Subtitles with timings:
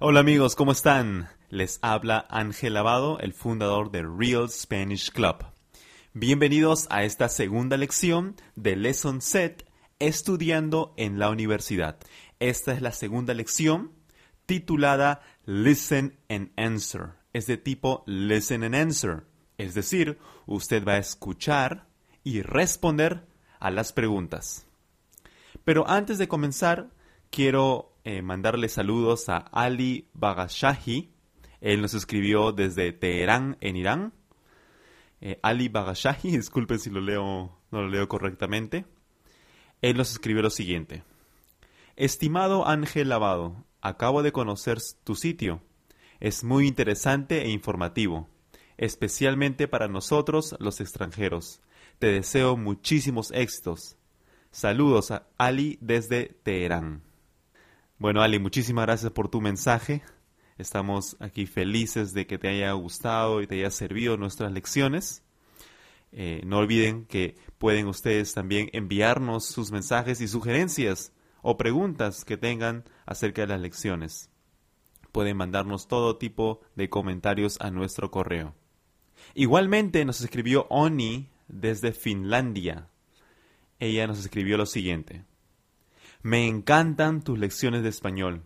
[0.00, 1.28] Hola amigos, ¿cómo están?
[1.48, 5.53] Les habla Ángel Lavado, el fundador de Real Spanish Club.
[6.16, 9.68] Bienvenidos a esta segunda lección de Lesson Set
[9.98, 11.98] Estudiando en la Universidad.
[12.38, 13.90] Esta es la segunda lección
[14.46, 17.14] titulada Listen and Answer.
[17.32, 19.24] Es de tipo Listen and Answer.
[19.58, 21.88] Es decir, usted va a escuchar
[22.22, 23.26] y responder
[23.58, 24.68] a las preguntas.
[25.64, 26.90] Pero antes de comenzar,
[27.30, 31.10] quiero eh, mandarle saludos a Ali Bagashahi.
[31.60, 34.12] Él nos escribió desde Teherán, en Irán.
[35.26, 38.84] Eh, Ali Bagashahi, disculpen si lo leo, no lo leo correctamente.
[39.80, 41.02] Él nos escribió lo siguiente.
[41.96, 45.62] Estimado Ángel Lavado, acabo de conocer tu sitio.
[46.20, 48.28] Es muy interesante e informativo,
[48.76, 51.62] especialmente para nosotros los extranjeros.
[51.98, 53.96] Te deseo muchísimos éxitos.
[54.50, 57.02] Saludos a Ali desde Teherán.
[57.96, 60.02] Bueno, Ali, muchísimas gracias por tu mensaje.
[60.56, 65.22] Estamos aquí felices de que te haya gustado y te haya servido nuestras lecciones.
[66.12, 72.36] Eh, no olviden que pueden ustedes también enviarnos sus mensajes y sugerencias o preguntas que
[72.36, 74.30] tengan acerca de las lecciones.
[75.10, 78.54] Pueden mandarnos todo tipo de comentarios a nuestro correo.
[79.34, 82.88] Igualmente nos escribió Oni desde Finlandia.
[83.80, 85.24] Ella nos escribió lo siguiente.
[86.22, 88.44] Me encantan tus lecciones de español.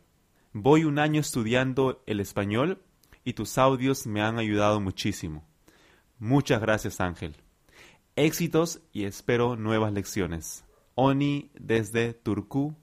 [0.60, 2.82] Voy un año estudiando el español
[3.22, 5.46] y tus audios me han ayudado muchísimo.
[6.18, 7.36] Muchas gracias Ángel.
[8.16, 10.64] Éxitos y espero nuevas lecciones.
[10.96, 12.74] Oni desde Turku,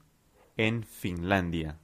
[0.56, 1.78] en Finlandia.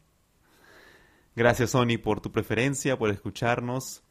[1.37, 4.03] Gracias Oni por tu preferencia, por escucharnos.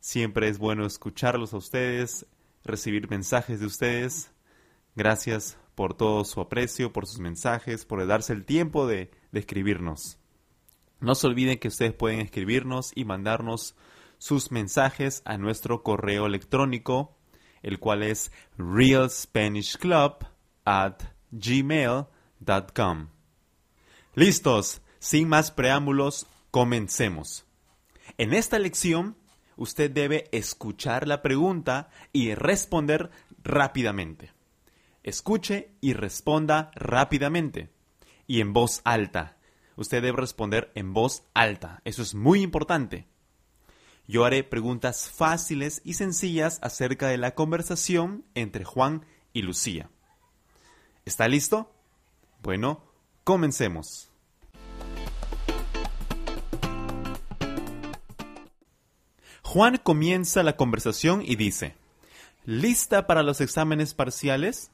[0.00, 2.26] Siempre es bueno escucharlos a ustedes,
[2.62, 4.32] recibir mensajes de ustedes.
[4.96, 10.18] Gracias por todo su aprecio, por sus mensajes, por darse el tiempo de, escribirnos.
[11.02, 13.76] No se olviden que ustedes pueden escribirnos y mandarnos
[14.16, 17.18] sus mensajes a nuestro correo electrónico
[17.62, 20.26] el cual es realspanishclub
[20.64, 23.08] at gmail.com.
[24.14, 27.46] Listos, sin más preámbulos, comencemos.
[28.18, 29.16] En esta lección,
[29.56, 33.10] usted debe escuchar la pregunta y responder
[33.42, 34.32] rápidamente.
[35.02, 37.70] Escuche y responda rápidamente
[38.26, 39.36] y en voz alta.
[39.76, 41.80] Usted debe responder en voz alta.
[41.84, 43.06] Eso es muy importante.
[44.06, 49.90] Yo haré preguntas fáciles y sencillas acerca de la conversación entre Juan y Lucía.
[51.04, 51.72] ¿Está listo?
[52.42, 52.84] Bueno,
[53.24, 54.10] comencemos.
[59.42, 61.76] Juan comienza la conversación y dice,
[62.44, 64.70] ¿lista para los exámenes parciales?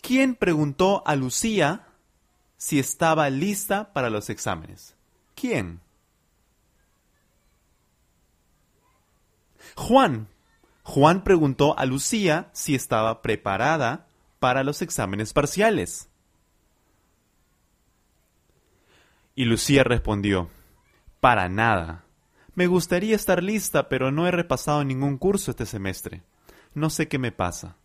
[0.00, 1.89] ¿Quién preguntó a Lucía
[2.60, 4.94] si estaba lista para los exámenes?
[5.34, 5.80] ¿Quién?
[9.76, 10.28] Juan.
[10.82, 14.08] Juan preguntó a Lucía si estaba preparada
[14.40, 16.10] para los exámenes parciales.
[19.34, 20.50] Y Lucía respondió,
[21.20, 22.04] para nada.
[22.54, 26.24] Me gustaría estar lista, pero no he repasado ningún curso este semestre.
[26.74, 27.76] No sé qué me pasa.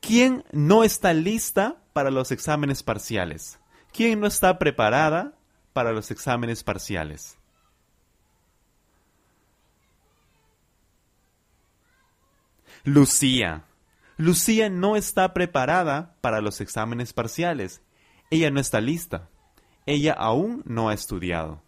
[0.00, 3.58] ¿Quién no está lista para los exámenes parciales?
[3.92, 5.34] ¿Quién no está preparada
[5.72, 7.38] para los exámenes parciales?
[12.84, 13.64] Lucía.
[14.16, 17.82] Lucía no está preparada para los exámenes parciales.
[18.30, 19.28] Ella no está lista.
[19.86, 21.62] Ella aún no ha estudiado.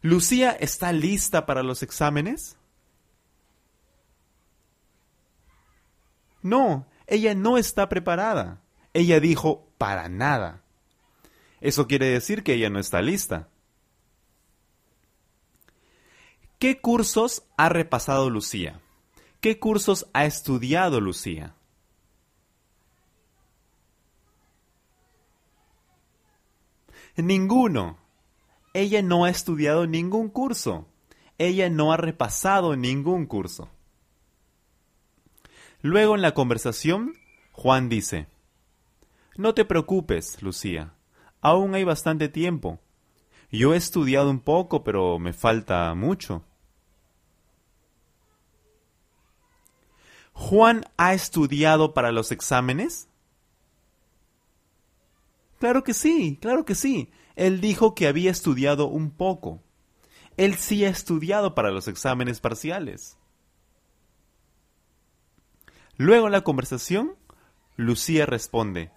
[0.00, 2.56] ¿Lucía está lista para los exámenes?
[6.42, 8.60] No, ella no está preparada.
[8.92, 10.62] Ella dijo, para nada.
[11.60, 13.48] Eso quiere decir que ella no está lista.
[16.58, 18.80] ¿Qué cursos ha repasado Lucía?
[19.40, 21.54] ¿Qué cursos ha estudiado Lucía?
[27.16, 27.98] Ninguno.
[28.74, 30.86] Ella no ha estudiado ningún curso.
[31.38, 33.68] Ella no ha repasado ningún curso.
[35.82, 37.14] Luego en la conversación,
[37.50, 38.28] Juan dice,
[39.36, 40.94] No te preocupes, Lucía,
[41.40, 42.78] aún hay bastante tiempo.
[43.50, 46.44] Yo he estudiado un poco, pero me falta mucho.
[50.32, 53.08] ¿Juan ha estudiado para los exámenes?
[55.58, 57.10] Claro que sí, claro que sí.
[57.34, 59.60] Él dijo que había estudiado un poco.
[60.36, 63.18] Él sí ha estudiado para los exámenes parciales.
[66.02, 67.14] Luego en la conversación,
[67.76, 68.90] Lucía responde,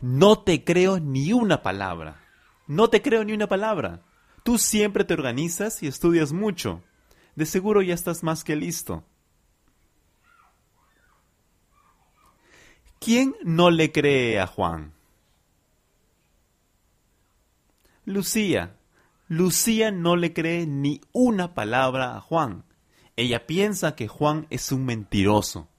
[0.00, 2.24] no te creo ni una palabra.
[2.66, 4.02] No te creo ni una palabra.
[4.42, 6.82] Tú siempre te organizas y estudias mucho.
[7.36, 9.04] De seguro ya estás más que listo.
[12.98, 14.92] ¿Quién no le cree a Juan?
[18.04, 18.76] Lucía.
[19.28, 22.64] Lucía no le cree ni una palabra a Juan.
[23.14, 25.69] Ella piensa que Juan es un mentiroso.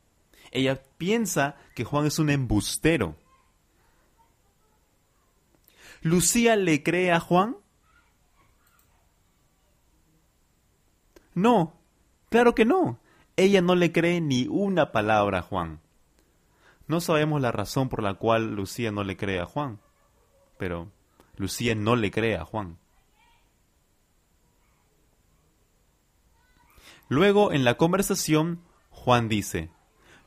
[0.52, 3.16] Ella piensa que Juan es un embustero.
[6.02, 7.58] ¿Lucía le cree a Juan?
[11.34, 11.74] No,
[12.30, 13.00] claro que no.
[13.38, 15.80] Ella no le cree ni una palabra a Juan.
[16.88, 19.80] No sabemos la razón por la cual Lucía no le cree a Juan,
[20.58, 20.92] pero
[21.38, 22.78] Lucía no le cree a Juan.
[27.08, 29.70] Luego, en la conversación, Juan dice,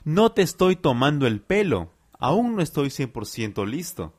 [0.05, 4.15] no te estoy tomando el pelo, aún no estoy 100% listo.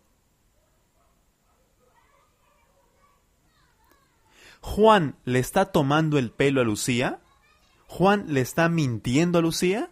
[4.62, 7.22] ¿Juan le está tomando el pelo a Lucía?
[7.88, 9.92] ¿Juan le está mintiendo a Lucía?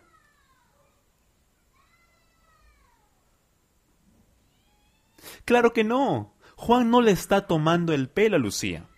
[5.45, 6.33] Claro que no.
[6.55, 8.89] Juan no le está tomando el pelo a Lucía.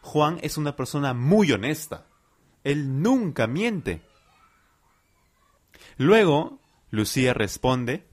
[0.00, 2.06] Juan es una persona muy honesta.
[2.64, 4.07] Él nunca miente.
[5.98, 6.60] Luego,
[6.90, 8.06] Lucía responde,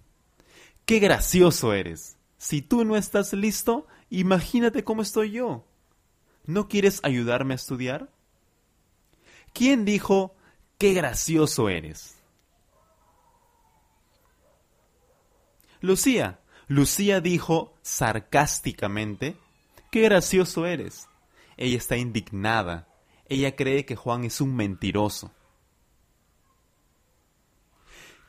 [0.85, 2.17] Qué gracioso eres.
[2.37, 5.65] Si tú no estás listo, imagínate cómo estoy yo.
[6.45, 8.11] ¿No quieres ayudarme a estudiar?
[9.53, 10.35] ¿Quién dijo,
[10.77, 12.17] qué gracioso eres?
[15.79, 16.39] Lucía.
[16.67, 19.38] Lucía dijo sarcásticamente,
[19.91, 21.07] qué gracioso eres.
[21.57, 22.88] Ella está indignada.
[23.29, 25.31] Ella cree que Juan es un mentiroso.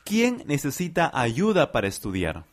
[0.07, 2.45] ¿Quién necesita ayuda para estudiar?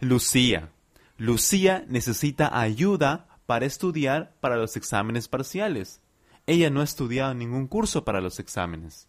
[0.00, 0.68] Lucía.
[1.16, 6.02] Lucía necesita ayuda para estudiar para los exámenes parciales.
[6.46, 9.08] Ella no ha estudiado ningún curso para los exámenes.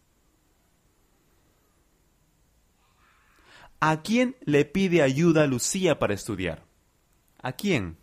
[3.81, 6.63] ¿A quién le pide ayuda Lucía para estudiar?
[7.41, 7.97] ¿A quién?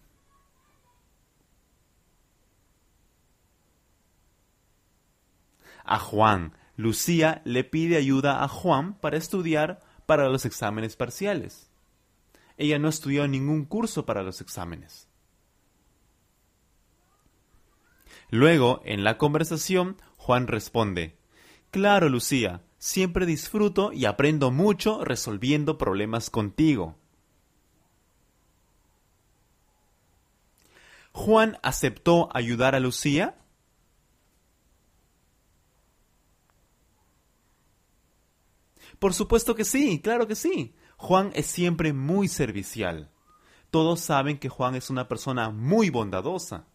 [5.85, 6.53] A Juan.
[6.77, 11.71] Lucía le pide ayuda a Juan para estudiar para los exámenes parciales.
[12.57, 15.09] Ella no estudió ningún curso para los exámenes.
[18.31, 21.17] Luego, en la conversación, Juan responde,
[21.71, 26.97] Claro, Lucía, siempre disfruto y aprendo mucho resolviendo problemas contigo.
[31.13, 33.37] Juan aceptó ayudar a Lucía
[38.99, 40.75] Por supuesto que sí, claro que sí.
[40.97, 43.11] Juan es siempre muy servicial.
[43.71, 46.67] Todos saben que Juan es una persona muy bondadosa.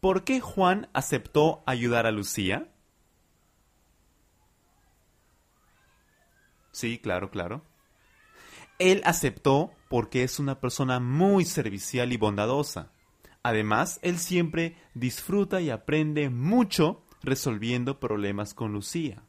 [0.00, 2.72] ¿Por qué Juan aceptó ayudar a Lucía?
[6.72, 7.64] Sí, claro, claro.
[8.78, 12.92] Él aceptó porque es una persona muy servicial y bondadosa.
[13.42, 19.22] Además, él siempre disfruta y aprende mucho resolviendo problemas con Lucía.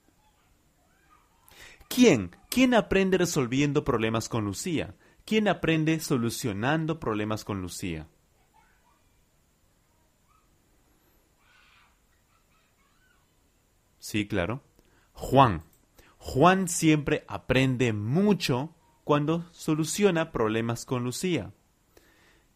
[1.90, 2.36] ¿Quién?
[2.50, 4.96] ¿Quién aprende resolviendo problemas con Lucía?
[5.26, 8.08] ¿Quién aprende solucionando problemas con Lucía?
[14.00, 14.64] Sí, claro.
[15.12, 15.64] Juan.
[16.18, 18.74] Juan siempre aprende mucho
[19.04, 21.54] cuando soluciona problemas con Lucía.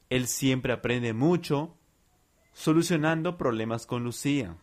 [0.10, 1.77] Él siempre aprende mucho
[2.53, 4.57] solucionando problemas con Lucía.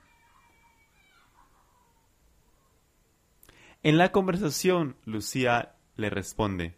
[3.83, 6.77] En la conversación, Lucía le responde,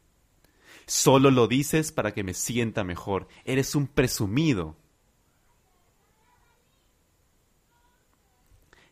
[0.86, 3.28] Solo lo dices para que me sienta mejor.
[3.44, 4.76] Eres un presumido.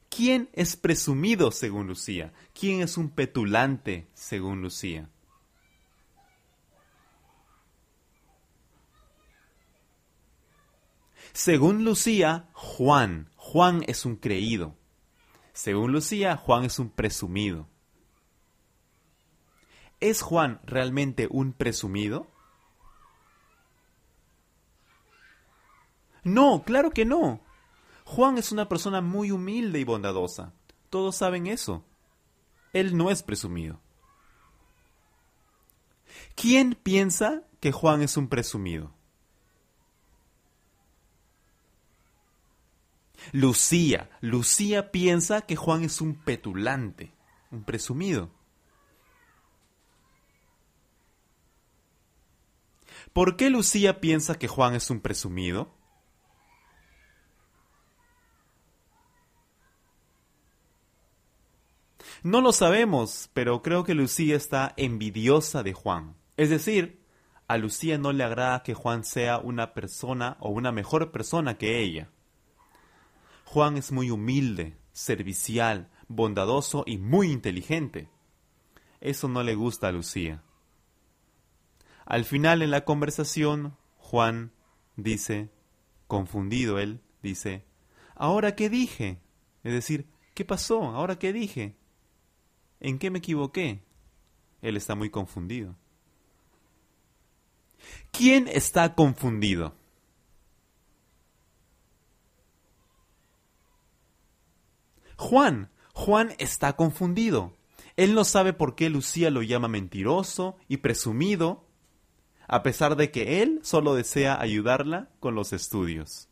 [0.09, 2.33] ¿Quién es presumido según Lucía?
[2.59, 5.11] ¿Quién es un petulante según Lucía?
[11.33, 13.29] Según Lucía, Juan.
[13.37, 14.77] Juan es un creído.
[15.53, 17.69] Según Lucía, Juan es un presumido.
[20.01, 22.29] ¿Es Juan realmente un presumido?
[26.23, 27.41] No, claro que no.
[28.05, 30.53] Juan es una persona muy humilde y bondadosa.
[30.91, 31.85] Todos saben eso.
[32.73, 33.81] Él no es presumido.
[36.35, 38.93] ¿Quién piensa que Juan es un presumido?
[43.33, 44.11] Lucía.
[44.21, 47.13] Lucía piensa que Juan es un petulante,
[47.51, 48.31] un presumido.
[53.19, 55.75] ¿Por qué Lucía piensa que Juan es un presumido?
[62.23, 66.15] No lo sabemos, pero creo que Lucía está envidiosa de Juan.
[66.37, 67.03] Es decir,
[67.49, 71.81] a Lucía no le agrada que Juan sea una persona o una mejor persona que
[71.81, 72.13] ella.
[73.47, 78.11] Juan es muy humilde, servicial, bondadoso y muy inteligente.
[79.01, 80.45] Eso no le gusta a Lucía.
[82.09, 84.51] Al final en la conversación, Juan
[84.97, 85.51] dice,
[86.07, 87.67] confundido él, dice,
[88.15, 89.21] ¿ahora qué dije?
[89.63, 90.85] Es decir, ¿qué pasó?
[90.85, 91.77] ¿Ahora qué dije?
[92.81, 93.83] ¿En qué me equivoqué?
[94.63, 95.77] Él está muy confundido.
[98.11, 99.75] ¿Quién está confundido?
[105.19, 105.71] Juan.
[105.93, 107.53] Juan está confundido.
[107.97, 111.68] Él no sabe por qué Lucía lo llama mentiroso y presumido,
[112.49, 116.29] a pesar de que él solo desea ayudarla con los estudios.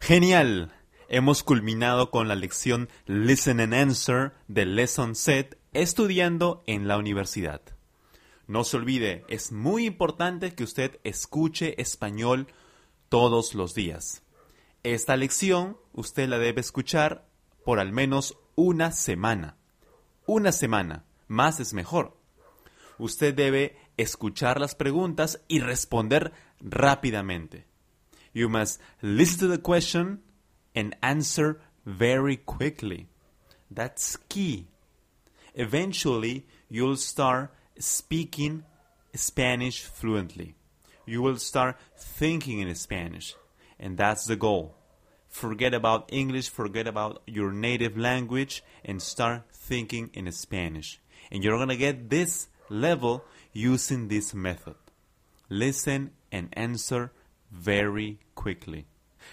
[0.00, 0.72] Genial.
[1.08, 7.60] Hemos culminado con la lección Listen and Answer del Lesson Set estudiando en la universidad.
[8.46, 12.46] No se olvide, es muy importante que usted escuche español
[13.10, 14.22] todos los días.
[14.82, 17.28] Esta lección usted la debe escuchar
[17.64, 19.56] por al menos una semana.
[20.26, 22.16] Una semana, más es mejor.
[22.98, 27.66] Usted debe escuchar las preguntas y responder rápidamente.
[28.32, 30.22] You must listen to the question
[30.74, 33.08] and answer very quickly.
[33.70, 34.68] That's key.
[35.54, 38.64] Eventually, you'll start speaking
[39.14, 40.54] Spanish fluently.
[41.06, 43.34] You will start thinking in Spanish.
[43.78, 44.76] And that's the goal.
[45.32, 51.00] Forget about English, forget about your native language, and start thinking in Spanish.
[51.30, 53.24] And you're going to get this level
[53.54, 54.74] using this method.
[55.48, 57.12] Listen and answer
[57.50, 58.84] very quickly.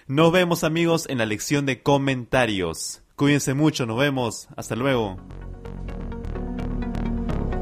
[0.08, 3.01] Nos vemos amigos en la lección de comentarios.
[3.18, 4.48] Cuídense mucho, nos vemos.
[4.56, 5.18] Hasta luego.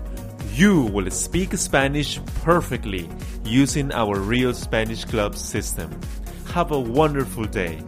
[0.52, 3.08] you will speak Spanish perfectly
[3.44, 5.98] using our Real Spanish Club system.
[6.58, 7.78] Have a wonderful day.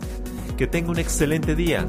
[0.56, 1.84] Que tenga un excelente día.